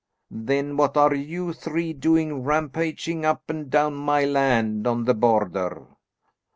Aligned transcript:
Then 0.31 0.77
what 0.77 0.97
are 0.97 1.13
you 1.13 1.53
three 1.53 1.93
doing 1.93 2.41
rampaging 2.41 3.23
up 3.23 3.47
and 3.51 3.69
down 3.69 3.93
my 3.93 4.25
land 4.25 4.87
on 4.87 5.05
the 5.05 5.13
Border?" 5.13 5.85